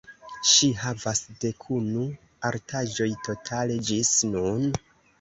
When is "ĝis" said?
3.93-4.17